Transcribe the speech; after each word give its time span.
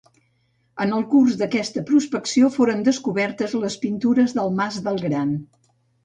En 0.83 0.93
el 0.99 1.03
curs 1.09 1.35
d'aquesta 1.41 1.83
prospecció 1.89 2.49
foren 2.57 2.81
descobertes 2.87 3.53
les 3.65 3.75
pintures 3.83 4.33
del 4.39 4.49
Mas 4.63 4.79
del 4.89 4.97
Gran. 5.05 5.35